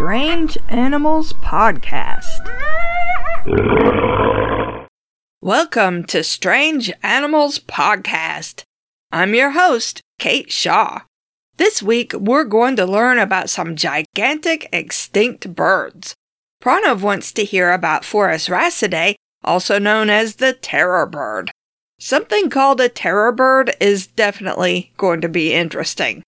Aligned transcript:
Strange 0.00 0.56
Animals 0.70 1.34
Podcast. 1.34 2.40
Welcome 5.42 6.04
to 6.04 6.24
Strange 6.24 6.90
Animals 7.02 7.58
Podcast. 7.58 8.62
I'm 9.12 9.34
your 9.34 9.50
host, 9.50 10.00
Kate 10.18 10.50
Shaw. 10.50 11.02
This 11.58 11.82
week, 11.82 12.14
we're 12.14 12.44
going 12.44 12.76
to 12.76 12.86
learn 12.86 13.18
about 13.18 13.50
some 13.50 13.76
gigantic 13.76 14.70
extinct 14.72 15.54
birds. 15.54 16.14
Pranav 16.62 17.02
wants 17.02 17.30
to 17.32 17.44
hear 17.44 17.70
about 17.70 18.04
Phorusrhacidae, 18.04 19.16
also 19.44 19.78
known 19.78 20.08
as 20.08 20.36
the 20.36 20.54
terror 20.54 21.04
bird. 21.04 21.50
Something 21.98 22.48
called 22.48 22.80
a 22.80 22.88
terror 22.88 23.32
bird 23.32 23.74
is 23.80 24.06
definitely 24.06 24.94
going 24.96 25.20
to 25.20 25.28
be 25.28 25.52
interesting. 25.52 26.22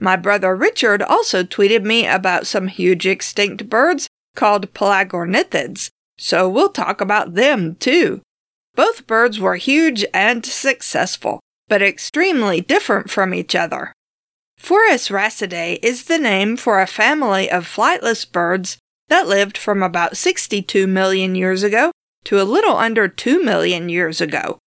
My 0.00 0.16
brother 0.16 0.54
Richard 0.54 1.02
also 1.02 1.42
tweeted 1.42 1.82
me 1.82 2.06
about 2.06 2.46
some 2.46 2.68
huge 2.68 3.06
extinct 3.06 3.68
birds 3.68 4.06
called 4.36 4.72
pelagornithids, 4.72 5.90
so 6.16 6.48
we'll 6.48 6.68
talk 6.68 7.00
about 7.00 7.34
them 7.34 7.74
too. 7.76 8.20
Both 8.74 9.06
birds 9.06 9.40
were 9.40 9.56
huge 9.56 10.04
and 10.14 10.46
successful, 10.46 11.40
but 11.66 11.82
extremely 11.82 12.60
different 12.60 13.10
from 13.10 13.34
each 13.34 13.56
other. 13.56 13.92
Phorusrhacidae 14.60 15.78
is 15.82 16.04
the 16.04 16.18
name 16.18 16.56
for 16.56 16.80
a 16.80 16.86
family 16.86 17.50
of 17.50 17.66
flightless 17.66 18.30
birds 18.30 18.78
that 19.08 19.26
lived 19.26 19.58
from 19.58 19.82
about 19.82 20.16
62 20.16 20.86
million 20.86 21.34
years 21.34 21.62
ago 21.62 21.90
to 22.24 22.40
a 22.40 22.44
little 22.44 22.76
under 22.76 23.08
2 23.08 23.42
million 23.42 23.88
years 23.88 24.20
ago. 24.20 24.58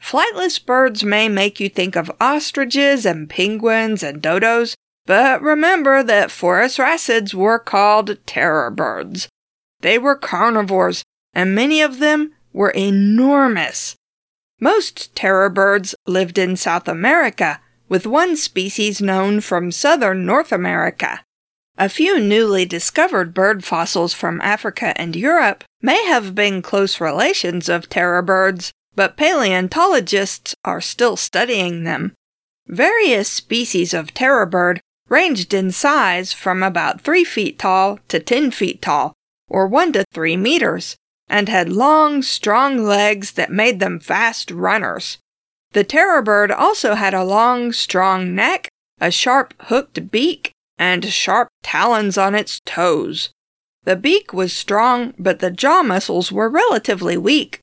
Flightless 0.00 0.64
birds 0.64 1.02
may 1.02 1.28
make 1.28 1.58
you 1.58 1.68
think 1.68 1.96
of 1.96 2.12
ostriches 2.20 3.04
and 3.04 3.28
penguins 3.28 4.02
and 4.02 4.22
dodos, 4.22 4.74
but 5.06 5.40
remember 5.42 6.02
that 6.02 6.28
Phorusrhacids 6.28 7.34
were 7.34 7.58
called 7.58 8.18
terror 8.26 8.70
birds. 8.70 9.28
They 9.80 9.98
were 9.98 10.16
carnivores, 10.16 11.02
and 11.34 11.54
many 11.54 11.80
of 11.80 11.98
them 11.98 12.32
were 12.52 12.70
enormous. 12.70 13.96
Most 14.60 15.14
terror 15.14 15.50
birds 15.50 15.94
lived 16.06 16.38
in 16.38 16.56
South 16.56 16.88
America, 16.88 17.60
with 17.88 18.06
one 18.06 18.36
species 18.36 19.00
known 19.00 19.40
from 19.40 19.70
southern 19.70 20.24
North 20.24 20.50
America. 20.50 21.20
A 21.78 21.90
few 21.90 22.18
newly 22.18 22.64
discovered 22.64 23.34
bird 23.34 23.62
fossils 23.62 24.14
from 24.14 24.40
Africa 24.40 24.98
and 24.98 25.14
Europe 25.14 25.62
may 25.82 26.06
have 26.06 26.34
been 26.34 26.62
close 26.62 27.00
relations 27.00 27.68
of 27.68 27.88
terror 27.88 28.22
birds, 28.22 28.72
but 28.96 29.16
paleontologists 29.16 30.54
are 30.64 30.80
still 30.80 31.16
studying 31.16 31.84
them. 31.84 32.14
Various 32.66 33.28
species 33.28 33.94
of 33.94 34.12
terror 34.12 34.46
bird 34.46 34.80
ranged 35.08 35.54
in 35.54 35.70
size 35.70 36.32
from 36.32 36.62
about 36.62 37.00
3 37.00 37.22
feet 37.22 37.58
tall 37.58 38.00
to 38.08 38.18
10 38.18 38.50
feet 38.50 38.82
tall, 38.82 39.12
or 39.48 39.68
1 39.68 39.92
to 39.92 40.04
3 40.12 40.36
meters, 40.36 40.96
and 41.28 41.48
had 41.48 41.68
long, 41.68 42.22
strong 42.22 42.78
legs 42.78 43.32
that 43.32 43.52
made 43.52 43.78
them 43.78 44.00
fast 44.00 44.50
runners. 44.50 45.18
The 45.72 45.84
terror 45.84 46.22
bird 46.22 46.50
also 46.50 46.94
had 46.94 47.14
a 47.14 47.24
long, 47.24 47.72
strong 47.72 48.34
neck, 48.34 48.68
a 49.00 49.10
sharp 49.10 49.54
hooked 49.64 50.10
beak, 50.10 50.52
and 50.78 51.04
sharp 51.04 51.48
talons 51.62 52.16
on 52.18 52.34
its 52.34 52.60
toes. 52.64 53.30
The 53.84 53.96
beak 53.96 54.32
was 54.32 54.52
strong, 54.52 55.14
but 55.18 55.38
the 55.38 55.50
jaw 55.50 55.82
muscles 55.82 56.32
were 56.32 56.48
relatively 56.48 57.16
weak. 57.16 57.60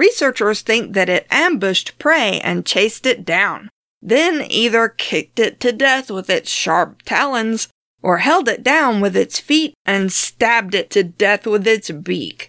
Researchers 0.00 0.62
think 0.62 0.94
that 0.94 1.10
it 1.10 1.26
ambushed 1.30 1.98
prey 1.98 2.40
and 2.40 2.64
chased 2.64 3.04
it 3.04 3.22
down, 3.22 3.68
then 4.00 4.46
either 4.48 4.88
kicked 4.88 5.38
it 5.38 5.60
to 5.60 5.72
death 5.72 6.10
with 6.10 6.30
its 6.30 6.50
sharp 6.50 7.02
talons, 7.02 7.68
or 8.00 8.16
held 8.16 8.48
it 8.48 8.62
down 8.62 9.02
with 9.02 9.14
its 9.14 9.38
feet 9.38 9.74
and 9.84 10.10
stabbed 10.10 10.74
it 10.74 10.88
to 10.88 11.04
death 11.04 11.46
with 11.46 11.66
its 11.66 11.90
beak. 11.90 12.48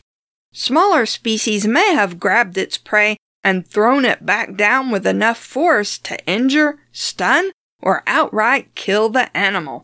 Smaller 0.54 1.06
species 1.06 1.68
may 1.68 1.94
have 1.94 2.22
grabbed 2.22 2.58
its 2.58 2.78
prey 2.78 3.18
and 3.44 3.68
thrown 3.68 4.06
it 4.06 4.26
back 4.26 4.56
down 4.56 4.90
with 4.90 5.06
enough 5.06 5.38
force 5.38 5.98
to 5.98 6.26
injure, 6.26 6.80
stun, 6.94 7.52
or 7.82 8.02
outright 8.08 8.74
kill 8.76 9.10
the 9.10 9.36
animal. 9.36 9.84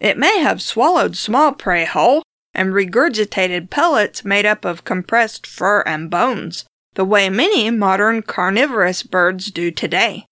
It 0.00 0.18
may 0.18 0.40
have 0.40 0.60
swallowed 0.60 1.16
small 1.16 1.52
prey 1.52 1.84
whole 1.84 2.24
and 2.52 2.72
regurgitated 2.72 3.70
pellets 3.70 4.24
made 4.24 4.46
up 4.46 4.64
of 4.64 4.82
compressed 4.82 5.46
fur 5.46 5.82
and 5.82 6.10
bones, 6.10 6.64
the 6.94 7.04
way 7.04 7.28
many 7.28 7.70
modern 7.70 8.22
carnivorous 8.22 9.02
birds 9.02 9.50
do 9.50 9.70
today. 9.70 10.26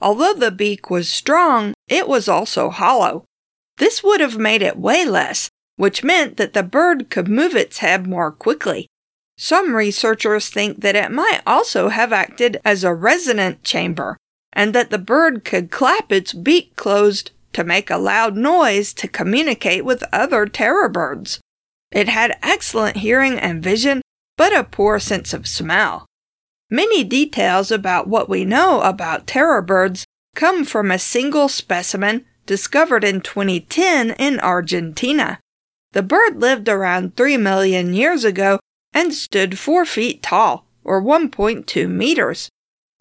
Although 0.00 0.34
the 0.34 0.50
beak 0.50 0.90
was 0.90 1.08
strong, 1.08 1.74
it 1.88 2.08
was 2.08 2.28
also 2.28 2.70
hollow. 2.70 3.24
This 3.78 4.02
would 4.02 4.20
have 4.20 4.38
made 4.38 4.62
it 4.62 4.78
weigh 4.78 5.04
less, 5.04 5.48
which 5.76 6.04
meant 6.04 6.36
that 6.36 6.52
the 6.52 6.62
bird 6.62 7.10
could 7.10 7.28
move 7.28 7.54
its 7.54 7.78
head 7.78 8.06
more 8.06 8.32
quickly. 8.32 8.86
Some 9.38 9.74
researchers 9.74 10.48
think 10.48 10.80
that 10.80 10.96
it 10.96 11.10
might 11.10 11.42
also 11.46 11.88
have 11.90 12.12
acted 12.12 12.60
as 12.64 12.84
a 12.84 12.94
resonant 12.94 13.62
chamber, 13.62 14.16
and 14.52 14.74
that 14.74 14.90
the 14.90 14.98
bird 14.98 15.44
could 15.44 15.70
clap 15.70 16.10
its 16.10 16.32
beak 16.32 16.76
closed 16.76 17.32
to 17.52 17.64
make 17.64 17.90
a 17.90 17.98
loud 17.98 18.36
noise 18.36 18.94
to 18.94 19.08
communicate 19.08 19.84
with 19.84 20.04
other 20.12 20.46
terror 20.46 20.88
birds. 20.88 21.40
It 21.90 22.08
had 22.08 22.38
excellent 22.42 22.98
hearing 22.98 23.38
and 23.38 23.62
vision, 23.62 24.02
but 24.36 24.54
a 24.54 24.64
poor 24.64 24.98
sense 24.98 25.32
of 25.32 25.46
smell. 25.46 26.06
Many 26.70 27.04
details 27.04 27.70
about 27.70 28.08
what 28.08 28.28
we 28.28 28.44
know 28.44 28.80
about 28.80 29.26
terror 29.26 29.62
birds 29.62 30.04
come 30.34 30.64
from 30.64 30.90
a 30.90 30.98
single 30.98 31.48
specimen 31.48 32.24
discovered 32.44 33.04
in 33.04 33.20
2010 33.20 34.10
in 34.12 34.40
Argentina. 34.40 35.38
The 35.92 36.02
bird 36.02 36.40
lived 36.40 36.68
around 36.68 37.16
3 37.16 37.36
million 37.38 37.94
years 37.94 38.24
ago 38.24 38.58
and 38.92 39.14
stood 39.14 39.58
4 39.58 39.84
feet 39.84 40.22
tall, 40.22 40.66
or 40.84 41.02
1.2 41.02 41.88
meters. 41.88 42.48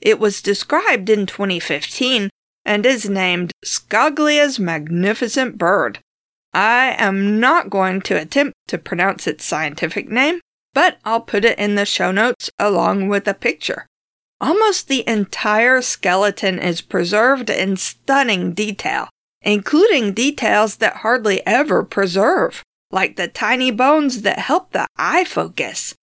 It 0.02 0.20
was 0.20 0.42
described 0.42 1.10
in 1.10 1.26
2015 1.26 2.30
and 2.64 2.86
is 2.86 3.10
named 3.10 3.52
Scaglia's 3.64 4.60
magnificent 4.60 5.58
bird. 5.58 6.00
I 6.54 6.96
am 6.98 7.40
not 7.40 7.70
going 7.70 8.02
to 8.02 8.20
attempt 8.20 8.54
to 8.68 8.78
pronounce 8.78 9.28
its 9.28 9.46
scientific 9.46 10.10
name, 10.10 10.40
but 10.76 11.00
I'll 11.04 11.22
put 11.22 11.44
it 11.44 11.58
in 11.58 11.74
the 11.74 11.86
show 11.86 12.12
notes 12.12 12.52
along 12.60 13.08
with 13.08 13.28
a 13.28 13.34
picture. 13.34 13.88
Almost 14.40 14.88
the 14.88 15.08
entire 15.10 15.82
skeleton 15.82 16.60
is 16.60 16.82
preserved 16.82 17.50
in 17.50 17.78
stunning 17.78 18.54
detail, 18.54 19.08
including 19.42 20.14
details 20.14 20.76
that 20.76 20.98
hardly 20.98 21.42
ever 21.48 21.84
preserve 21.84 22.62
like 22.92 23.16
the 23.16 23.28
tiny 23.28 23.72
bones 23.72 24.22
that 24.22 24.40
help 24.40 24.72
the 24.72 24.86
eye 24.98 25.24
focus. 25.24 25.96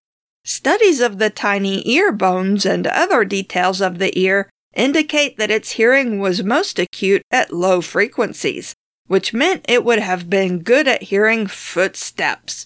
Studies 0.43 0.99
of 0.99 1.19
the 1.19 1.29
tiny 1.29 1.87
ear 1.89 2.11
bones 2.11 2.65
and 2.65 2.85
other 2.85 3.23
details 3.23 3.79
of 3.79 3.99
the 3.99 4.17
ear 4.19 4.49
indicate 4.75 5.37
that 5.37 5.51
its 5.51 5.71
hearing 5.71 6.19
was 6.19 6.43
most 6.43 6.79
acute 6.79 7.21
at 7.31 7.53
low 7.53 7.79
frequencies, 7.79 8.73
which 9.07 9.33
meant 9.33 9.63
it 9.69 9.85
would 9.85 9.99
have 9.99 10.29
been 10.29 10.59
good 10.59 10.87
at 10.87 11.03
hearing 11.03 11.47
footsteps. 11.47 12.65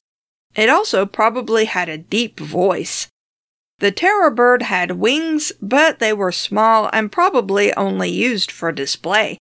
It 0.58 0.70
also 0.70 1.06
probably 1.06 1.66
had 1.66 1.88
a 1.88 2.00
deep 2.00 2.40
voice. 2.40 3.08
The 3.78 3.92
terror 3.92 4.32
bird 4.32 4.64
had 4.64 4.94
wings, 4.94 5.52
but 5.62 6.00
they 6.00 6.12
were 6.12 6.32
small 6.32 6.90
and 6.92 7.12
probably 7.12 7.72
only 7.76 8.10
used 8.10 8.52
for 8.52 8.72
display. 8.72 9.38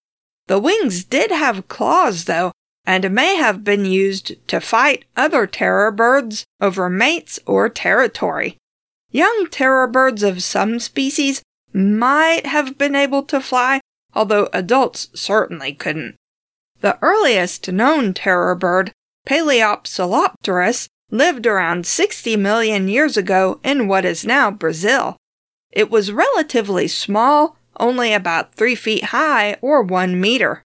The 0.48 0.60
wings 0.60 1.06
did 1.06 1.32
have 1.32 1.70
claws, 1.70 2.26
though, 2.26 2.52
and 2.86 3.12
may 3.12 3.38
have 3.38 3.64
been 3.64 3.86
used 3.86 4.36
to 4.50 4.60
fight 4.60 5.06
other 5.16 5.48
terror 5.48 5.90
birds 5.90 6.44
over 6.60 6.90
mates 6.90 7.40
or 7.46 7.70
territory. 7.70 8.58
Young 9.10 9.48
terror 9.50 9.88
birds 9.88 10.22
of 10.22 10.44
some 10.44 10.82
species 10.82 11.42
might 11.74 12.46
have 12.46 12.78
been 12.78 12.94
able 12.94 13.24
to 13.24 13.40
fly, 13.40 13.80
although 14.14 14.50
adults 14.52 15.08
certainly 15.14 15.74
couldn't. 15.74 16.16
The 16.82 17.00
earliest 17.02 17.72
known 17.72 18.14
terror 18.14 18.54
bird, 18.54 18.92
Paleopsilopterus, 19.26 20.88
lived 21.12 21.46
around 21.46 21.86
60 21.86 22.36
million 22.38 22.88
years 22.88 23.18
ago 23.18 23.60
in 23.64 23.88
what 23.88 24.06
is 24.06 24.26
now 24.26 24.52
Brazil. 24.52 25.18
It 25.72 25.90
was 25.90 26.12
relatively 26.12 26.88
small, 26.88 27.58
only 27.80 28.14
about 28.14 28.56
3 28.56 28.76
feet 28.76 29.06
high 29.06 29.58
or 29.62 29.82
1 29.82 30.20
meter. 30.20 30.64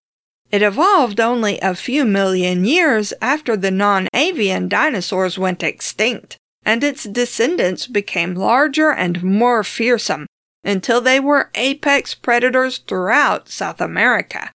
It 0.51 0.63
evolved 0.63 1.21
only 1.21 1.59
a 1.61 1.75
few 1.75 2.05
million 2.05 2.65
years 2.65 3.13
after 3.23 3.57
the 3.57 3.71
non 3.71 4.09
avian 4.15 4.69
dinosaurs 4.69 5.39
went 5.39 5.63
extinct, 5.63 6.37
and 6.65 6.83
its 6.83 7.05
descendants 7.05 7.87
became 7.87 8.35
larger 8.35 8.91
and 8.91 9.23
more 9.23 9.63
fearsome 9.63 10.27
until 10.65 11.01
they 11.01 11.21
were 11.21 11.51
apex 11.55 12.15
predators 12.15 12.79
throughout 12.79 13.49
South 13.49 13.81
America. 13.81 14.51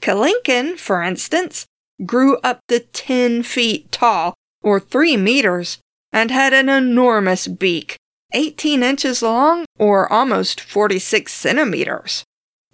Kelenken, 0.00 0.78
for 0.78 1.02
instance, 1.02 1.66
grew 2.04 2.36
up 2.38 2.60
to 2.68 2.80
10 2.80 3.42
feet 3.42 3.90
tall, 3.90 4.34
or 4.66 4.80
3 4.80 5.16
meters, 5.16 5.78
and 6.12 6.32
had 6.32 6.52
an 6.52 6.68
enormous 6.68 7.46
beak, 7.46 7.96
18 8.32 8.82
inches 8.82 9.22
long, 9.22 9.64
or 9.78 10.12
almost 10.12 10.60
46 10.60 11.32
centimeters. 11.32 12.24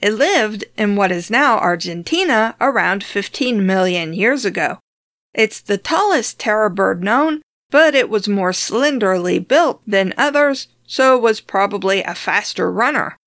It 0.01 0.15
lived 0.15 0.65
in 0.79 0.97
what 0.97 1.13
is 1.13 1.31
now 1.31 1.59
Argentina 1.59 2.57
around 2.63 3.05
15 3.05 3.67
million 3.67 4.15
years 4.15 4.47
ago. 4.47 4.79
It's 5.35 5.61
the 5.61 5.77
tallest 5.77 6.39
terror 6.41 6.71
bird 6.71 7.05
known, 7.05 7.43
but 7.71 7.95
it 7.95 8.09
was 8.09 8.27
more 8.27 8.53
slenderly 8.53 9.47
built 9.47 9.83
than 9.87 10.15
others, 10.17 10.69
so 10.87 11.19
was 11.19 11.43
probably 11.43 12.03
a 12.03 12.15
faster 12.15 12.73
runner. 12.73 13.19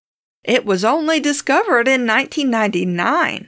It 0.44 0.66
was 0.66 0.84
only 0.84 1.20
discovered 1.20 1.88
in 1.88 2.08
1999. 2.08 3.48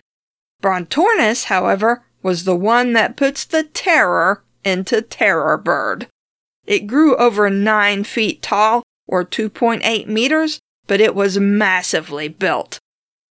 Brontornis, 0.62 1.46
however, 1.46 2.04
was 2.22 2.44
the 2.44 2.56
one 2.56 2.94
that 2.94 3.18
puts 3.18 3.46
the 3.46 3.63
terror 3.63 4.44
into 4.63 5.01
terror 5.01 5.57
bird. 5.57 6.07
It 6.65 6.88
grew 6.88 7.15
over 7.18 7.50
9 7.50 8.04
feet 8.04 8.42
tall, 8.42 8.83
or 9.07 9.24
2.8 9.24 10.07
meters, 10.07 10.59
but 10.86 11.00
it 11.00 11.15
was 11.15 11.39
massively 11.39 12.27
built. 12.27 12.80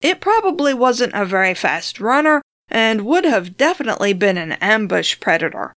It 0.01 0.21
probably 0.21 0.75
wasn't 0.75 1.15
a 1.15 1.25
very 1.25 1.55
fast 1.55 2.01
runner 2.01 2.43
and 2.69 3.07
would 3.07 3.25
have 3.25 3.57
definitely 3.57 4.13
been 4.13 4.39
an 4.39 4.53
ambush 4.53 5.21
predator. 5.21 5.73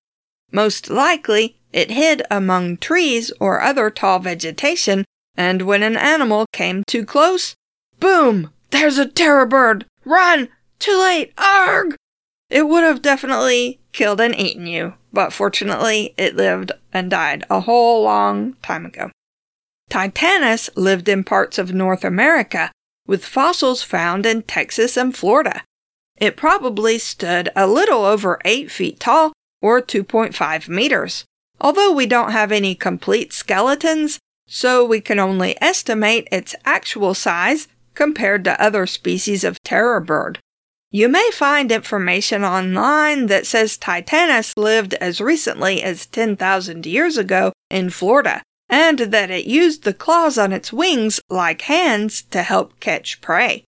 Most 0.51 0.89
likely, 0.89 1.57
it 1.71 1.91
hid 1.91 2.23
among 2.31 2.77
trees 2.77 3.31
or 3.39 3.61
other 3.61 3.89
tall 3.89 4.19
vegetation, 4.19 5.05
and 5.37 5.61
when 5.61 5.83
an 5.83 5.95
animal 5.95 6.45
came 6.51 6.83
too 6.87 7.05
close, 7.05 7.55
boom! 7.99 8.51
There's 8.71 8.97
a 8.97 9.05
terror 9.05 9.45
bird! 9.45 9.85
Run! 10.05 10.49
Too 10.79 10.99
late! 10.99 11.33
Arg! 11.37 11.95
It 12.49 12.67
would 12.67 12.83
have 12.83 13.01
definitely 13.01 13.79
killed 13.91 14.19
and 14.19 14.35
eaten 14.35 14.65
you, 14.65 14.95
but 15.13 15.33
fortunately, 15.33 16.13
it 16.17 16.35
lived 16.35 16.71
and 16.91 17.09
died 17.09 17.45
a 17.49 17.61
whole 17.61 18.03
long 18.03 18.53
time 18.63 18.85
ago. 18.85 19.11
Titanis 19.89 20.69
lived 20.75 21.09
in 21.09 21.23
parts 21.23 21.57
of 21.57 21.73
North 21.73 22.03
America, 22.03 22.71
with 23.07 23.25
fossils 23.25 23.81
found 23.81 24.25
in 24.25 24.43
Texas 24.43 24.97
and 24.97 25.15
Florida. 25.15 25.63
It 26.17 26.37
probably 26.37 26.97
stood 26.97 27.49
a 27.55 27.65
little 27.65 28.03
over 28.03 28.39
8 28.45 28.69
feet 28.71 28.99
tall, 28.99 29.33
or 29.61 29.81
2.5 29.81 30.69
meters. 30.69 31.25
Although 31.61 31.91
we 31.91 32.05
don't 32.05 32.31
have 32.31 32.51
any 32.51 32.75
complete 32.75 33.33
skeletons, 33.33 34.19
so 34.47 34.83
we 34.83 35.01
can 35.01 35.19
only 35.19 35.55
estimate 35.61 36.27
its 36.31 36.55
actual 36.65 37.13
size 37.13 37.67
compared 37.93 38.43
to 38.45 38.61
other 38.61 38.85
species 38.87 39.43
of 39.43 39.61
terror 39.63 39.99
bird. 39.99 40.39
You 40.91 41.07
may 41.07 41.29
find 41.31 41.71
information 41.71 42.43
online 42.43 43.27
that 43.27 43.45
says 43.45 43.77
Titanis 43.77 44.57
lived 44.57 44.95
as 44.95 45.21
recently 45.21 45.83
as 45.83 46.07
10,000 46.07 46.85
years 46.87 47.15
ago 47.15 47.53
in 47.69 47.91
Florida, 47.91 48.41
and 48.67 48.97
that 48.97 49.29
it 49.29 49.45
used 49.45 49.83
the 49.83 49.93
claws 49.93 50.39
on 50.39 50.51
its 50.51 50.73
wings 50.73 51.21
like 51.29 51.61
hands 51.61 52.23
to 52.31 52.41
help 52.41 52.79
catch 52.79 53.21
prey. 53.21 53.65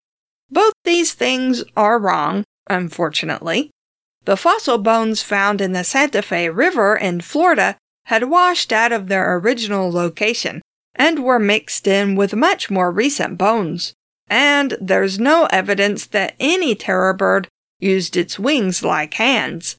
Both 0.50 0.72
these 0.82 1.14
things 1.14 1.62
are 1.76 1.96
wrong, 1.96 2.42
unfortunately. 2.68 3.70
The 4.24 4.36
fossil 4.36 4.78
bones 4.78 5.22
found 5.22 5.60
in 5.60 5.72
the 5.72 5.84
Santa 5.84 6.22
Fe 6.22 6.48
River 6.48 6.96
in 6.96 7.20
Florida 7.20 7.76
had 8.06 8.30
washed 8.30 8.72
out 8.72 8.90
of 8.90 9.06
their 9.06 9.36
original 9.36 9.92
location 9.92 10.60
and 10.96 11.22
were 11.22 11.38
mixed 11.38 11.86
in 11.86 12.16
with 12.16 12.34
much 12.34 12.68
more 12.68 12.90
recent 12.90 13.38
bones 13.38 13.94
and 14.28 14.76
there's 14.80 15.18
no 15.18 15.46
evidence 15.50 16.06
that 16.06 16.34
any 16.40 16.74
terror 16.74 17.12
bird 17.12 17.48
used 17.78 18.16
its 18.16 18.38
wings 18.38 18.82
like 18.82 19.14
hands. 19.14 19.76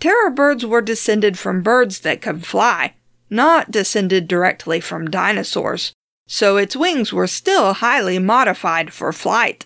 Terror 0.00 0.30
birds 0.30 0.66
were 0.66 0.82
descended 0.82 1.38
from 1.38 1.62
birds 1.62 2.00
that 2.00 2.20
could 2.20 2.44
fly, 2.44 2.94
not 3.30 3.70
descended 3.70 4.26
directly 4.26 4.80
from 4.80 5.10
dinosaurs, 5.10 5.92
so 6.26 6.56
its 6.56 6.74
wings 6.74 7.12
were 7.12 7.26
still 7.26 7.74
highly 7.74 8.18
modified 8.18 8.92
for 8.92 9.12
flight. 9.12 9.64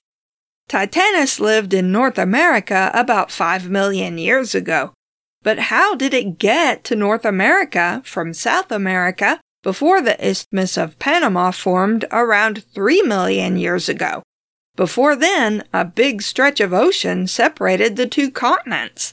Titanis 0.68 1.38
lived 1.38 1.72
in 1.72 1.92
North 1.92 2.18
America 2.18 2.90
about 2.92 3.30
5 3.30 3.70
million 3.70 4.18
years 4.18 4.54
ago. 4.54 4.92
But 5.42 5.58
how 5.70 5.94
did 5.94 6.12
it 6.12 6.38
get 6.38 6.82
to 6.84 6.96
North 6.96 7.24
America 7.24 8.02
from 8.04 8.34
South 8.34 8.72
America 8.72 9.40
before 9.66 10.00
the 10.00 10.16
Isthmus 10.24 10.76
of 10.76 10.96
Panama 11.00 11.50
formed 11.50 12.04
around 12.12 12.62
3 12.72 13.02
million 13.02 13.56
years 13.56 13.88
ago. 13.88 14.22
Before 14.76 15.16
then, 15.16 15.64
a 15.72 15.84
big 15.84 16.22
stretch 16.22 16.60
of 16.60 16.72
ocean 16.72 17.26
separated 17.26 17.96
the 17.96 18.06
two 18.06 18.30
continents. 18.30 19.12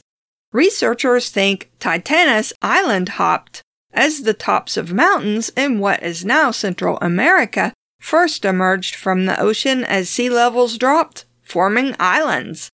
Researchers 0.52 1.28
think 1.28 1.72
Titanis 1.80 2.52
island 2.62 3.08
hopped 3.18 3.62
as 3.92 4.22
the 4.22 4.32
tops 4.32 4.76
of 4.76 4.92
mountains 4.92 5.50
in 5.56 5.80
what 5.80 6.00
is 6.04 6.24
now 6.24 6.52
Central 6.52 6.98
America 7.02 7.72
first 8.00 8.44
emerged 8.44 8.94
from 8.94 9.26
the 9.26 9.40
ocean 9.40 9.82
as 9.82 10.08
sea 10.08 10.30
levels 10.30 10.78
dropped, 10.78 11.24
forming 11.42 11.96
islands. 11.98 12.68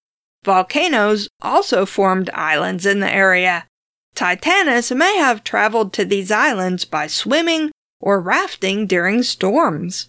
Volcanoes 0.44 1.30
also 1.40 1.86
formed 1.86 2.28
islands 2.34 2.84
in 2.84 3.00
the 3.00 3.10
area, 3.10 3.64
Titanis 4.20 4.94
may 4.94 5.16
have 5.16 5.42
traveled 5.42 5.94
to 5.94 6.04
these 6.04 6.30
islands 6.30 6.84
by 6.84 7.06
swimming 7.06 7.70
or 8.02 8.20
rafting 8.20 8.86
during 8.86 9.22
storms. 9.22 10.08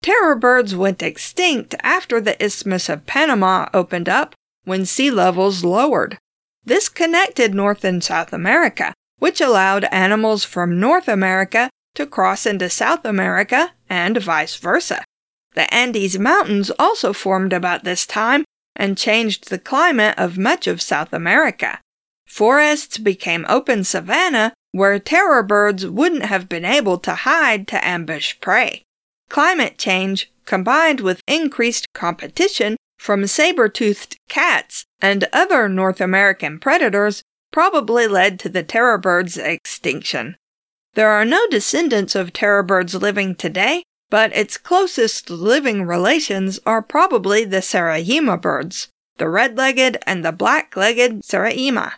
Terror 0.00 0.36
birds 0.36 0.76
went 0.76 1.02
extinct 1.02 1.74
after 1.82 2.20
the 2.20 2.40
Isthmus 2.40 2.88
of 2.88 3.04
Panama 3.04 3.68
opened 3.74 4.08
up 4.08 4.36
when 4.62 4.86
sea 4.86 5.10
levels 5.10 5.64
lowered. 5.64 6.18
This 6.64 6.88
connected 6.88 7.52
North 7.52 7.82
and 7.82 8.04
South 8.04 8.32
America, 8.32 8.94
which 9.18 9.40
allowed 9.40 9.86
animals 9.86 10.44
from 10.44 10.78
North 10.78 11.08
America 11.08 11.68
to 11.96 12.06
cross 12.06 12.46
into 12.46 12.70
South 12.70 13.04
America 13.04 13.72
and 13.90 14.18
vice 14.18 14.54
versa. 14.54 15.02
The 15.54 15.74
Andes 15.74 16.16
Mountains 16.16 16.70
also 16.78 17.12
formed 17.12 17.52
about 17.52 17.82
this 17.82 18.06
time 18.06 18.44
and 18.76 18.96
changed 18.96 19.50
the 19.50 19.58
climate 19.58 20.16
of 20.16 20.38
much 20.38 20.68
of 20.68 20.80
South 20.80 21.12
America. 21.12 21.80
Forests 22.28 22.98
became 22.98 23.46
open 23.48 23.82
savanna 23.82 24.52
where 24.72 24.98
terror 24.98 25.42
birds 25.42 25.86
wouldn't 25.86 26.24
have 26.24 26.48
been 26.48 26.64
able 26.64 26.98
to 26.98 27.14
hide 27.14 27.66
to 27.68 27.84
ambush 27.84 28.38
prey. 28.40 28.84
Climate 29.28 29.78
change, 29.78 30.30
combined 30.44 31.00
with 31.00 31.22
increased 31.26 31.86
competition 31.94 32.76
from 32.98 33.26
saber-toothed 33.26 34.16
cats 34.28 34.84
and 35.00 35.26
other 35.32 35.68
North 35.68 36.00
American 36.00 36.58
predators, 36.58 37.22
probably 37.50 38.06
led 38.06 38.38
to 38.38 38.48
the 38.48 38.62
terror 38.62 38.98
bird's 38.98 39.38
extinction. 39.38 40.36
There 40.94 41.10
are 41.10 41.24
no 41.24 41.46
descendants 41.48 42.14
of 42.14 42.32
terror 42.32 42.62
birds 42.62 42.94
living 42.94 43.34
today, 43.34 43.82
but 44.10 44.36
its 44.36 44.58
closest 44.58 45.30
living 45.30 45.84
relations 45.84 46.60
are 46.66 46.82
probably 46.82 47.44
the 47.44 47.58
Seriema 47.58 48.40
birds, 48.40 48.88
the 49.16 49.28
red-legged 49.28 49.98
and 50.06 50.24
the 50.24 50.32
black-legged 50.32 51.22
Seriema. 51.22 51.94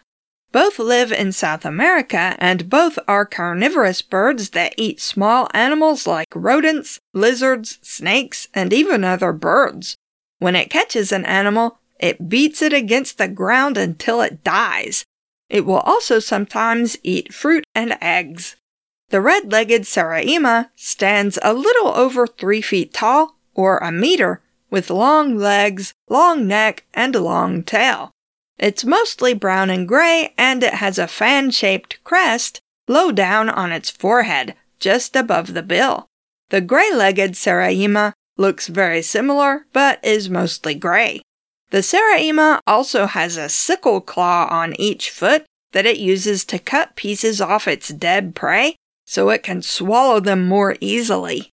Both 0.52 0.80
live 0.80 1.12
in 1.12 1.30
South 1.30 1.64
America 1.64 2.34
and 2.38 2.68
both 2.68 2.98
are 3.06 3.24
carnivorous 3.24 4.02
birds 4.02 4.50
that 4.50 4.74
eat 4.76 5.00
small 5.00 5.48
animals 5.54 6.08
like 6.08 6.26
rodents, 6.34 6.98
lizards, 7.12 7.78
snakes, 7.82 8.48
and 8.52 8.72
even 8.72 9.04
other 9.04 9.32
birds. 9.32 9.96
When 10.38 10.56
it 10.56 10.70
catches 10.70 11.12
an 11.12 11.24
animal, 11.24 11.78
it 12.00 12.28
beats 12.28 12.62
it 12.62 12.72
against 12.72 13.18
the 13.18 13.28
ground 13.28 13.76
until 13.76 14.20
it 14.22 14.42
dies. 14.42 15.04
It 15.48 15.64
will 15.66 15.80
also 15.80 16.18
sometimes 16.18 16.96
eat 17.02 17.32
fruit 17.32 17.64
and 17.74 17.96
eggs. 18.00 18.56
The 19.10 19.20
red 19.20 19.52
legged 19.52 19.82
Seriema 19.82 20.70
stands 20.74 21.38
a 21.42 21.52
little 21.52 21.88
over 21.88 22.26
three 22.26 22.62
feet 22.62 22.94
tall, 22.94 23.36
or 23.54 23.78
a 23.78 23.92
meter, 23.92 24.40
with 24.70 24.90
long 24.90 25.36
legs, 25.36 25.92
long 26.08 26.46
neck, 26.46 26.84
and 26.94 27.14
long 27.14 27.62
tail. 27.62 28.10
It's 28.60 28.84
mostly 28.84 29.32
brown 29.32 29.70
and 29.70 29.88
gray, 29.88 30.34
and 30.36 30.62
it 30.62 30.74
has 30.74 30.98
a 30.98 31.08
fan 31.08 31.50
shaped 31.50 32.04
crest 32.04 32.60
low 32.86 33.10
down 33.10 33.48
on 33.48 33.72
its 33.72 33.88
forehead, 33.88 34.54
just 34.78 35.16
above 35.16 35.54
the 35.54 35.62
bill. 35.62 36.06
The 36.50 36.60
gray 36.60 36.92
legged 36.92 37.32
Seriema 37.32 38.12
looks 38.36 38.68
very 38.68 39.00
similar, 39.00 39.66
but 39.72 39.98
is 40.04 40.28
mostly 40.28 40.74
gray. 40.74 41.22
The 41.70 41.78
Seriema 41.78 42.58
also 42.66 43.06
has 43.06 43.38
a 43.38 43.48
sickle 43.48 44.02
claw 44.02 44.46
on 44.50 44.78
each 44.78 45.08
foot 45.08 45.46
that 45.72 45.86
it 45.86 45.98
uses 45.98 46.44
to 46.46 46.58
cut 46.58 46.96
pieces 46.96 47.40
off 47.40 47.66
its 47.66 47.88
dead 47.88 48.34
prey 48.34 48.76
so 49.06 49.30
it 49.30 49.42
can 49.42 49.62
swallow 49.62 50.20
them 50.20 50.46
more 50.46 50.76
easily. 50.80 51.50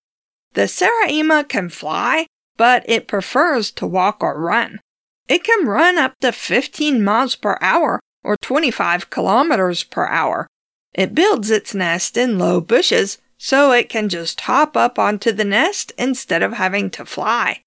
The 0.54 0.62
Seriema 0.62 1.48
can 1.48 1.70
fly, 1.70 2.26
but 2.56 2.84
it 2.86 3.08
prefers 3.08 3.70
to 3.72 3.86
walk 3.86 4.22
or 4.22 4.38
run. 4.38 4.80
It 5.28 5.44
can 5.44 5.66
run 5.66 5.98
up 5.98 6.18
to 6.20 6.32
15 6.32 7.04
miles 7.04 7.36
per 7.36 7.58
hour 7.60 8.00
or 8.24 8.36
25 8.40 9.10
kilometers 9.10 9.84
per 9.84 10.06
hour. 10.06 10.48
It 10.94 11.14
builds 11.14 11.50
its 11.50 11.74
nest 11.74 12.16
in 12.16 12.38
low 12.38 12.60
bushes 12.60 13.18
so 13.36 13.70
it 13.70 13.88
can 13.88 14.08
just 14.08 14.40
hop 14.42 14.76
up 14.76 14.98
onto 14.98 15.30
the 15.30 15.44
nest 15.44 15.92
instead 15.96 16.42
of 16.42 16.54
having 16.54 16.90
to 16.90 17.04
fly. 17.04 17.60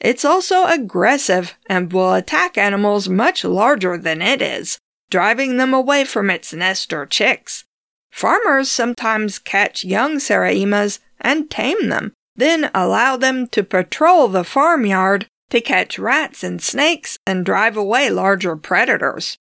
It's 0.00 0.24
also 0.24 0.64
aggressive 0.66 1.56
and 1.66 1.92
will 1.92 2.14
attack 2.14 2.56
animals 2.56 3.08
much 3.08 3.44
larger 3.44 3.98
than 3.98 4.22
it 4.22 4.40
is, 4.40 4.78
driving 5.10 5.56
them 5.56 5.74
away 5.74 6.04
from 6.04 6.30
its 6.30 6.52
nest 6.54 6.92
or 6.92 7.04
chicks. 7.04 7.64
Farmers 8.10 8.70
sometimes 8.70 9.38
catch 9.38 9.84
young 9.84 10.16
Seriemas 10.16 11.00
and 11.20 11.50
tame 11.50 11.88
them, 11.88 12.12
then 12.36 12.70
allow 12.74 13.16
them 13.16 13.48
to 13.48 13.64
patrol 13.64 14.28
the 14.28 14.44
farmyard 14.44 15.26
to 15.50 15.60
catch 15.60 15.98
rats 15.98 16.44
and 16.44 16.60
snakes 16.60 17.18
and 17.26 17.44
drive 17.44 17.76
away 17.76 18.10
larger 18.10 18.56
predators. 18.56 19.38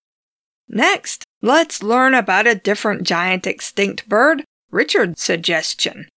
Next, 0.69 1.25
Let's 1.41 1.83
learn 1.83 2.15
about 2.15 2.47
a 2.47 2.55
different 2.55 3.03
giant 3.03 3.45
extinct 3.45 4.09
bird, 4.09 4.43
Richard's 4.71 5.21
suggestion. 5.21 6.09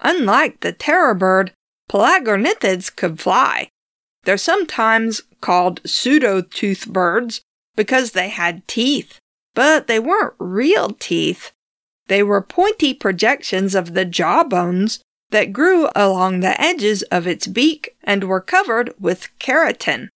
Unlike 0.00 0.60
the 0.60 0.72
terror 0.72 1.14
bird, 1.14 1.52
pelagornithids 1.90 2.94
could 2.94 3.18
fly. 3.18 3.68
They're 4.24 4.36
sometimes 4.36 5.22
called 5.40 5.80
pseudo-tooth 5.86 6.88
birds 6.88 7.40
because 7.74 8.10
they 8.10 8.28
had 8.28 8.68
teeth, 8.68 9.18
but 9.54 9.86
they 9.86 9.98
weren't 9.98 10.34
real 10.38 10.90
teeth. 10.90 11.52
They 12.08 12.22
were 12.22 12.42
pointy 12.42 12.92
projections 12.92 13.74
of 13.74 13.94
the 13.94 14.04
jaw 14.04 14.44
bones 14.44 15.00
that 15.30 15.52
grew 15.52 15.88
along 15.94 16.40
the 16.40 16.60
edges 16.60 17.02
of 17.04 17.26
its 17.26 17.46
beak 17.46 17.96
and 18.04 18.24
were 18.24 18.40
covered 18.40 18.94
with 18.98 19.28
keratin. 19.38 20.08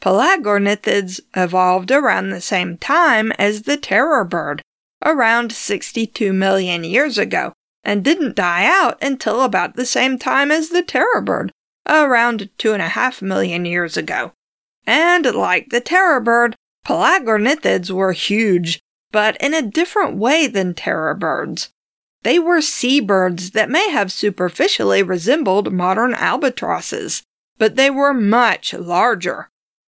Pelagornithids 0.00 1.20
evolved 1.34 1.90
around 1.90 2.30
the 2.30 2.40
same 2.40 2.76
time 2.76 3.32
as 3.32 3.62
the 3.62 3.76
terror 3.76 4.24
bird, 4.24 4.62
around 5.04 5.52
62 5.52 6.32
million 6.32 6.84
years 6.84 7.18
ago, 7.18 7.52
and 7.84 8.04
didn't 8.04 8.36
die 8.36 8.66
out 8.66 9.02
until 9.02 9.42
about 9.42 9.76
the 9.76 9.86
same 9.86 10.18
time 10.18 10.50
as 10.50 10.68
the 10.68 10.82
terror 10.82 11.20
bird, 11.20 11.52
around 11.88 12.50
2.5 12.58 13.22
million 13.22 13.64
years 13.64 13.96
ago. 13.96 14.32
And 14.86 15.24
like 15.34 15.70
the 15.70 15.80
terror 15.80 16.20
bird, 16.20 16.54
pelagornithids 16.86 17.90
were 17.90 18.12
huge, 18.12 18.80
but 19.10 19.36
in 19.38 19.54
a 19.54 19.62
different 19.62 20.16
way 20.16 20.46
than 20.46 20.74
terror 20.74 21.14
birds. 21.14 21.70
They 22.26 22.40
were 22.40 22.60
seabirds 22.60 23.52
that 23.52 23.70
may 23.70 23.88
have 23.90 24.10
superficially 24.10 25.00
resembled 25.00 25.72
modern 25.72 26.12
albatrosses, 26.12 27.22
but 27.56 27.76
they 27.76 27.88
were 27.88 28.12
much 28.12 28.74
larger. 28.74 29.48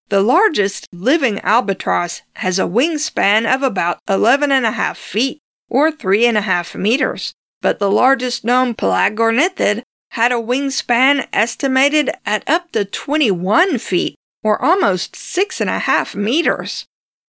The 0.08 0.20
largest 0.20 0.88
living 0.92 1.38
albatross 1.44 2.22
has 2.32 2.58
a 2.58 2.66
wingspan 2.66 3.46
of 3.46 3.62
about 3.62 4.00
11 4.08 4.50
and 4.50 4.66
a 4.66 4.72
half 4.72 4.98
feet, 4.98 5.38
or 5.68 5.92
3.5 5.92 6.74
meters, 6.74 7.34
but 7.62 7.78
the 7.78 7.88
largest 7.88 8.44
known 8.44 8.74
pelagornithid 8.74 9.84
had 10.10 10.32
a 10.32 10.42
wingspan 10.42 11.28
estimated 11.32 12.10
at 12.26 12.42
up 12.50 12.72
to 12.72 12.84
21 12.84 13.78
feet, 13.78 14.16
or 14.42 14.60
almost 14.60 15.14
6.5 15.14 16.16
meters. 16.16 16.84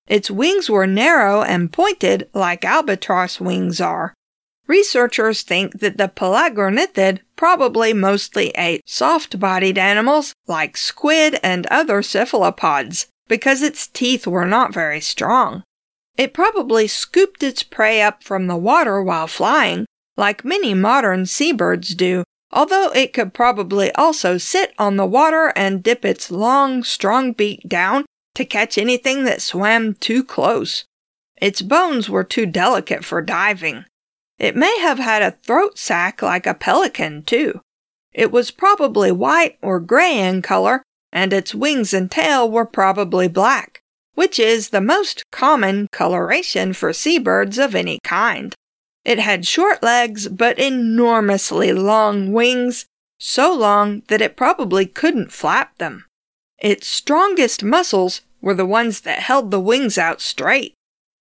Its 0.07 0.31
wings 0.31 0.67
were 0.67 0.87
narrow 0.87 1.43
and 1.43 1.71
pointed 1.71 2.27
like 2.33 2.65
albatross 2.65 3.39
wings 3.39 3.79
are. 3.79 4.15
Researchers 4.67 5.43
think 5.43 5.79
that 5.79 5.97
the 5.97 6.07
pelagornithid 6.07 7.19
probably 7.35 7.93
mostly 7.93 8.49
ate 8.55 8.81
soft 8.85 9.39
bodied 9.39 9.77
animals 9.77 10.33
like 10.47 10.75
squid 10.75 11.39
and 11.43 11.67
other 11.67 12.01
cephalopods 12.01 13.07
because 13.27 13.61
its 13.61 13.87
teeth 13.87 14.25
were 14.25 14.45
not 14.45 14.73
very 14.73 14.99
strong. 14.99 15.63
It 16.17 16.33
probably 16.33 16.87
scooped 16.87 17.43
its 17.43 17.61
prey 17.61 18.01
up 18.01 18.23
from 18.23 18.47
the 18.47 18.55
water 18.55 19.03
while 19.03 19.27
flying, 19.27 19.85
like 20.17 20.45
many 20.45 20.73
modern 20.73 21.25
seabirds 21.25 21.93
do, 21.93 22.23
although 22.51 22.91
it 22.91 23.13
could 23.13 23.33
probably 23.33 23.91
also 23.93 24.37
sit 24.37 24.73
on 24.79 24.95
the 24.95 25.05
water 25.05 25.51
and 25.55 25.83
dip 25.83 26.05
its 26.05 26.31
long, 26.31 26.83
strong 26.83 27.33
beak 27.33 27.67
down 27.67 28.05
to 28.33 28.45
catch 28.45 28.77
anything 28.77 29.25
that 29.25 29.41
swam 29.41 29.93
too 29.95 30.23
close. 30.23 30.85
Its 31.41 31.61
bones 31.61 32.09
were 32.09 32.23
too 32.23 32.45
delicate 32.45 33.03
for 33.03 33.21
diving. 33.21 33.85
It 34.37 34.55
may 34.55 34.79
have 34.79 34.99
had 34.99 35.21
a 35.21 35.37
throat 35.43 35.77
sac 35.77 36.21
like 36.21 36.45
a 36.45 36.53
pelican, 36.53 37.23
too. 37.23 37.61
It 38.13 38.31
was 38.31 38.51
probably 38.51 39.11
white 39.11 39.57
or 39.61 39.79
gray 39.79 40.19
in 40.19 40.41
color, 40.41 40.83
and 41.11 41.31
its 41.31 41.55
wings 41.55 41.93
and 41.93 42.11
tail 42.11 42.49
were 42.49 42.65
probably 42.65 43.27
black, 43.27 43.79
which 44.13 44.39
is 44.39 44.69
the 44.69 44.81
most 44.81 45.23
common 45.31 45.87
coloration 45.91 46.73
for 46.73 46.93
seabirds 46.93 47.57
of 47.57 47.75
any 47.75 47.99
kind. 48.03 48.53
It 49.05 49.19
had 49.19 49.45
short 49.45 49.83
legs 49.83 50.27
but 50.27 50.59
enormously 50.59 51.71
long 51.71 52.33
wings, 52.33 52.85
so 53.19 53.53
long 53.53 54.01
that 54.07 54.21
it 54.21 54.35
probably 54.35 54.85
couldn't 54.85 55.31
flap 55.31 55.77
them. 55.77 56.05
Its 56.57 56.87
strongest 56.87 57.63
muscles 57.63 58.21
were 58.41 58.53
the 58.53 58.65
ones 58.65 59.01
that 59.01 59.19
held 59.19 59.51
the 59.51 59.59
wings 59.59 59.97
out 59.97 60.21
straight. 60.21 60.73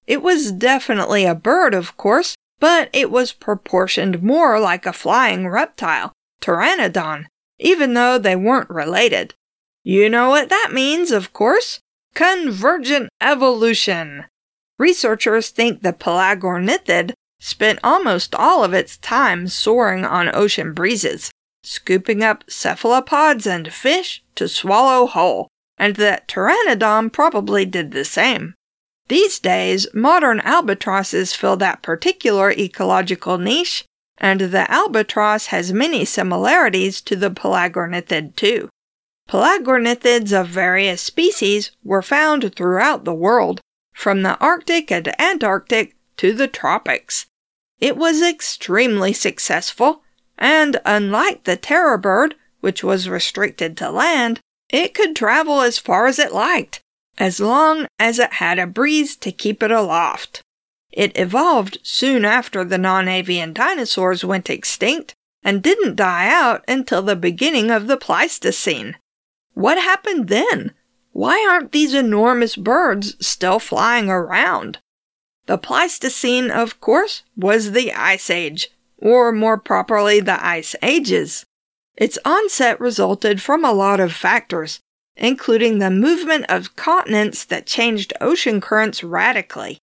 It 0.06 0.22
was 0.22 0.52
definitely 0.52 1.24
a 1.24 1.34
bird, 1.34 1.74
of 1.74 1.96
course, 1.96 2.34
but 2.64 2.88
it 2.94 3.10
was 3.10 3.30
proportioned 3.30 4.22
more 4.22 4.58
like 4.58 4.86
a 4.86 4.92
flying 4.94 5.46
reptile, 5.46 6.14
Pteranodon, 6.40 7.26
even 7.58 7.92
though 7.92 8.16
they 8.16 8.34
weren't 8.34 8.70
related. 8.70 9.34
You 9.82 10.08
know 10.08 10.30
what 10.30 10.48
that 10.48 10.70
means, 10.72 11.10
of 11.12 11.34
course 11.34 11.80
convergent 12.14 13.10
evolution. 13.20 14.24
Researchers 14.78 15.50
think 15.50 15.82
the 15.82 15.92
pelagornithid 15.92 17.12
spent 17.38 17.80
almost 17.84 18.34
all 18.34 18.64
of 18.64 18.72
its 18.72 18.96
time 18.96 19.46
soaring 19.46 20.06
on 20.06 20.34
ocean 20.34 20.72
breezes, 20.72 21.30
scooping 21.64 22.22
up 22.22 22.44
cephalopods 22.48 23.46
and 23.46 23.74
fish 23.74 24.24
to 24.36 24.48
swallow 24.48 25.06
whole, 25.06 25.48
and 25.76 25.96
that 25.96 26.28
Pteranodon 26.28 27.12
probably 27.12 27.66
did 27.66 27.90
the 27.90 28.06
same. 28.06 28.54
These 29.08 29.38
days, 29.38 29.86
modern 29.92 30.40
albatrosses 30.40 31.34
fill 31.34 31.56
that 31.58 31.82
particular 31.82 32.50
ecological 32.50 33.38
niche, 33.38 33.84
and 34.16 34.40
the 34.40 34.70
albatross 34.70 35.46
has 35.46 35.72
many 35.72 36.04
similarities 36.04 37.00
to 37.02 37.16
the 37.16 37.30
pelagornithid 37.30 38.36
too. 38.36 38.70
Pelagornithids 39.28 40.32
of 40.32 40.48
various 40.48 41.02
species 41.02 41.70
were 41.82 42.02
found 42.02 42.54
throughout 42.54 43.04
the 43.04 43.14
world, 43.14 43.60
from 43.92 44.22
the 44.22 44.38
Arctic 44.38 44.90
and 44.90 45.20
Antarctic 45.20 45.96
to 46.16 46.32
the 46.32 46.48
tropics. 46.48 47.26
It 47.80 47.96
was 47.96 48.22
extremely 48.22 49.12
successful, 49.12 50.02
and 50.38 50.80
unlike 50.84 51.44
the 51.44 51.56
terror 51.56 51.98
bird, 51.98 52.34
which 52.60 52.82
was 52.82 53.08
restricted 53.08 53.76
to 53.76 53.90
land, 53.90 54.40
it 54.70 54.94
could 54.94 55.14
travel 55.14 55.60
as 55.60 55.78
far 55.78 56.06
as 56.06 56.18
it 56.18 56.32
liked, 56.32 56.80
as 57.18 57.40
long 57.40 57.86
as 57.98 58.18
it 58.18 58.34
had 58.34 58.58
a 58.58 58.66
breeze 58.66 59.16
to 59.16 59.32
keep 59.32 59.62
it 59.62 59.70
aloft. 59.70 60.42
It 60.92 61.16
evolved 61.16 61.78
soon 61.82 62.24
after 62.24 62.64
the 62.64 62.78
non 62.78 63.08
avian 63.08 63.52
dinosaurs 63.52 64.24
went 64.24 64.50
extinct 64.50 65.14
and 65.42 65.62
didn't 65.62 65.96
die 65.96 66.28
out 66.28 66.64
until 66.66 67.02
the 67.02 67.16
beginning 67.16 67.70
of 67.70 67.86
the 67.86 67.96
Pleistocene. 67.96 68.96
What 69.52 69.78
happened 69.78 70.28
then? 70.28 70.72
Why 71.12 71.46
aren't 71.48 71.72
these 71.72 71.94
enormous 71.94 72.56
birds 72.56 73.14
still 73.24 73.58
flying 73.58 74.08
around? 74.08 74.78
The 75.46 75.58
Pleistocene, 75.58 76.50
of 76.50 76.80
course, 76.80 77.22
was 77.36 77.72
the 77.72 77.92
Ice 77.92 78.30
Age, 78.30 78.70
or 78.98 79.30
more 79.30 79.58
properly, 79.58 80.20
the 80.20 80.44
Ice 80.44 80.74
Ages. 80.82 81.44
Its 81.96 82.18
onset 82.24 82.80
resulted 82.80 83.42
from 83.42 83.64
a 83.64 83.72
lot 83.72 84.00
of 84.00 84.12
factors, 84.12 84.80
including 85.16 85.78
the 85.78 85.90
movement 85.90 86.44
of 86.48 86.76
continents 86.76 87.44
that 87.44 87.66
changed 87.66 88.12
ocean 88.20 88.60
currents 88.60 89.04
radically. 89.04 89.78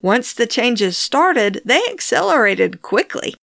Once 0.00 0.32
the 0.32 0.46
changes 0.46 0.96
started, 0.96 1.60
they 1.64 1.82
accelerated 1.90 2.82
quickly. 2.82 3.34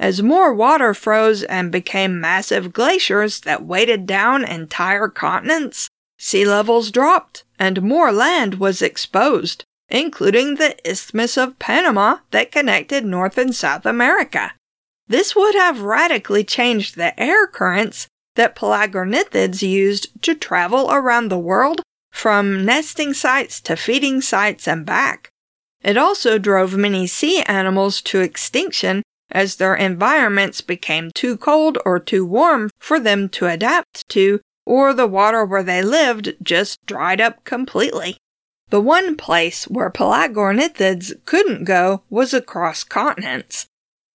As 0.00 0.22
more 0.22 0.54
water 0.54 0.94
froze 0.94 1.42
and 1.42 1.72
became 1.72 2.20
massive 2.20 2.72
glaciers 2.72 3.40
that 3.40 3.64
weighted 3.64 4.06
down 4.06 4.44
entire 4.44 5.08
continents, 5.08 5.88
sea 6.18 6.44
levels 6.44 6.90
dropped 6.90 7.44
and 7.58 7.82
more 7.82 8.12
land 8.12 8.54
was 8.54 8.80
exposed, 8.80 9.64
including 9.88 10.54
the 10.54 10.76
Isthmus 10.88 11.36
of 11.36 11.58
Panama 11.58 12.18
that 12.30 12.52
connected 12.52 13.04
North 13.04 13.36
and 13.38 13.54
South 13.54 13.84
America. 13.84 14.52
This 15.08 15.34
would 15.34 15.54
have 15.54 15.80
radically 15.80 16.44
changed 16.44 16.96
the 16.96 17.18
air 17.20 17.46
currents 17.46 18.06
that 18.38 18.54
pelagornithids 18.54 19.62
used 19.62 20.22
to 20.22 20.32
travel 20.32 20.88
around 20.92 21.28
the 21.28 21.38
world 21.38 21.82
from 22.12 22.64
nesting 22.64 23.12
sites 23.12 23.60
to 23.60 23.74
feeding 23.74 24.20
sites 24.20 24.68
and 24.68 24.86
back. 24.86 25.28
It 25.82 25.96
also 25.96 26.38
drove 26.38 26.76
many 26.76 27.08
sea 27.08 27.42
animals 27.42 28.00
to 28.02 28.20
extinction 28.20 29.02
as 29.28 29.56
their 29.56 29.74
environments 29.74 30.60
became 30.60 31.10
too 31.10 31.36
cold 31.36 31.78
or 31.84 31.98
too 31.98 32.24
warm 32.24 32.70
for 32.78 33.00
them 33.00 33.28
to 33.30 33.46
adapt 33.46 34.08
to, 34.10 34.40
or 34.64 34.94
the 34.94 35.08
water 35.08 35.44
where 35.44 35.64
they 35.64 35.82
lived 35.82 36.36
just 36.40 36.78
dried 36.86 37.20
up 37.20 37.42
completely. 37.42 38.18
The 38.68 38.80
one 38.80 39.16
place 39.16 39.64
where 39.64 39.90
pelagornithids 39.90 41.12
couldn't 41.24 41.64
go 41.64 42.04
was 42.08 42.32
across 42.32 42.84
continents. 42.84 43.66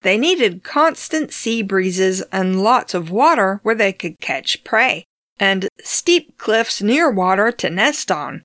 They 0.04 0.18
needed 0.18 0.64
constant 0.64 1.34
sea 1.34 1.62
breezes 1.62 2.22
and 2.32 2.62
lots 2.62 2.94
of 2.94 3.10
water 3.10 3.60
where 3.64 3.76
they 3.76 3.94
could 3.94 4.20
catch 4.20 4.64
prey, 4.64 5.06
and 5.40 5.68
steep 5.82 6.38
cliffs 6.38 6.82
near 6.82 7.10
water 7.10 7.52
to 7.54 7.70
nest 7.70 8.12
on. 8.12 8.44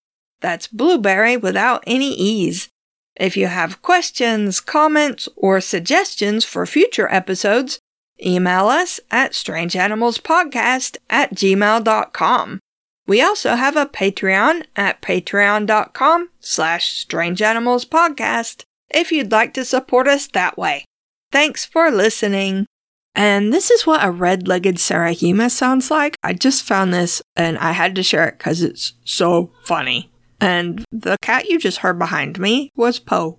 That's 0.41 0.69
blueberry 0.69 1.37
without 1.37 1.85
any 1.87 2.15
E's. 2.15 2.71
If 3.17 3.37
you 3.37 3.49
have 3.49 3.83
questions, 3.83 4.61
comments, 4.61 5.29
or 5.37 5.61
suggestions 5.61 6.47
for 6.47 6.65
future 6.65 7.13
episodes, 7.13 7.81
email 8.25 8.67
us 8.67 9.01
at 9.11 9.33
strangeanimalspodcast 9.33 10.97
at 11.11 11.35
gmail.com. 11.35 12.61
We 13.07 13.21
also 13.21 13.55
have 13.55 13.77
a 13.77 13.87
Patreon 13.87 14.65
at 14.77 15.03
patreon.com 15.03 16.31
slash 16.41 17.07
strangeanimalspodcast 17.07 18.65
if 18.91 19.13
you'd 19.13 19.33
like 19.33 19.53
to 19.55 19.65
support 19.65 20.09
us 20.09 20.27
that 20.29 20.57
way. 20.57 20.85
Thanks 21.31 21.65
for 21.65 21.91
listening. 21.91 22.67
And 23.15 23.53
this 23.53 23.71
is 23.71 23.87
what 23.87 24.05
a 24.05 24.11
red 24.11 24.49
legged 24.49 24.77
Seriema 24.77 25.51
sounds 25.51 25.91
like. 25.91 26.17
I 26.23 26.33
just 26.33 26.65
found 26.65 26.93
this 26.93 27.23
and 27.37 27.59
I 27.59 27.73
had 27.73 27.95
to 27.97 28.03
share 28.03 28.29
it 28.29 28.39
because 28.39 28.63
it's 28.63 28.95
so 29.05 29.53
funny. 29.65 30.11
And 30.41 30.85
the 30.91 31.17
cat 31.23 31.49
you 31.49 31.59
just 31.59 31.79
heard 31.79 31.99
behind 31.99 32.39
me 32.39 32.71
was 32.77 32.99
Poe. 32.99 33.39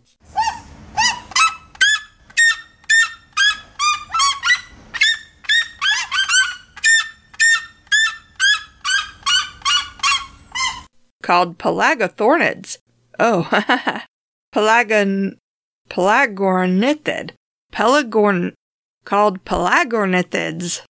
Called 11.25 11.57
Pelagornithids. 11.57 12.77
Oh, 13.17 13.49
Pelagon. 14.53 15.37
Pelagornithid. 15.89 17.31
Pelagorn. 17.73 18.53
Called 19.05 19.43
Pelagornithids. 19.43 20.83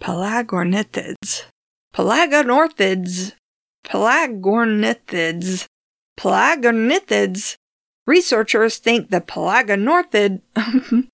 Pelagornithids. 0.00 1.46
Pelagornithids. 1.92 3.32
Pelagornithids. 3.84 5.66
Pelagornithids. 6.16 7.56
Researchers 8.06 8.78
think 8.78 9.10
the 9.10 9.20
Pelagornithid. 9.20 10.42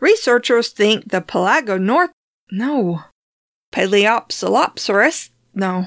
Researchers 0.00 0.70
think 0.70 1.12
the 1.12 1.20
Pelagornith. 1.20 2.10
No. 2.50 3.02
Paleopsilopterus. 3.72 5.30
No. 5.54 5.86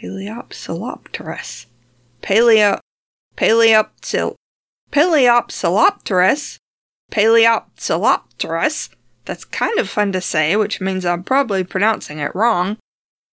Paleopsilopterus. 0.00 1.66
Paleo. 2.22 2.78
Paleopsil. 3.36 4.34
Paleopsilopterus. 4.90 6.56
Paleopsilopterus. 7.10 8.88
That's 9.24 9.44
kind 9.44 9.78
of 9.78 9.88
fun 9.88 10.12
to 10.12 10.20
say, 10.20 10.56
which 10.56 10.80
means 10.80 11.04
I'm 11.04 11.24
probably 11.24 11.64
pronouncing 11.64 12.18
it 12.18 12.34
wrong. 12.34 12.76